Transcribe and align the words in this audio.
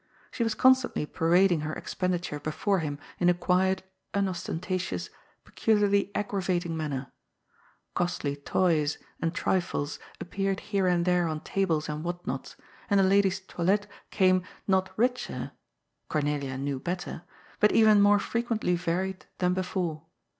She 0.31 0.41
was 0.41 0.55
con 0.55 0.73
stantly 0.73 1.05
parading 1.13 1.59
her 1.59 1.73
expenditure 1.73 2.39
before 2.39 2.79
him 2.79 2.97
in 3.19 3.29
a 3.29 3.35
quiet, 3.35 3.83
un 4.15 4.27
ostentatious, 4.29 5.11
peculiarly 5.45 6.09
aggravating 6.15 6.75
manner. 6.75 7.11
Costly 7.93 8.35
toys, 8.35 8.97
and 9.21 9.31
trifles 9.31 9.99
appeared 10.19 10.61
here 10.71 10.87
and 10.87 11.05
there 11.05 11.27
on 11.27 11.41
tables 11.41 11.87
and 11.87 12.01
whatnots, 12.03 12.55
and 12.89 12.99
the 12.99 13.03
lady's 13.03 13.41
toilet 13.41 13.85
became, 14.09 14.41
not 14.67 14.89
richer— 14.97 15.51
Cornelia 16.09 16.57
knew 16.57 16.79
better— 16.79 17.21
^but 17.61 17.71
even 17.71 18.01
more 18.01 18.17
frequently 18.17 18.75
varied 18.75 19.27
than 19.37 19.53
before. 19.53 20.01